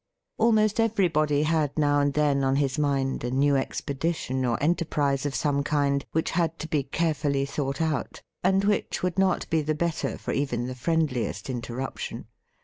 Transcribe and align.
Almost 0.39 0.79
everybody 0.79 1.43
had 1.43 1.77
now 1.77 1.99
and 1.99 2.11
then 2.15 2.43
on 2.43 2.55
his 2.55 2.79
mind 2.79 3.23
a 3.23 3.29
new 3.29 3.55
expedition 3.55 4.43
or 4.45 4.57
enterprise 4.59 5.27
of 5.27 5.35
some 5.35 5.61
kind 5.63 6.03
which 6.11 6.31
had 6.31 6.57
to 6.57 6.67
be 6.67 6.81
carefully 6.81 7.45
thought 7.45 7.79
out, 7.79 8.23
and 8.43 8.63
which 8.63 9.03
would 9.03 9.19
not 9.19 9.47
be 9.51 9.61
the 9.61 9.75
better 9.75 10.17
for 10.17 10.31
even 10.31 10.65
the 10.65 10.73
friendliest 10.73 11.51
interruption. 11.51 12.25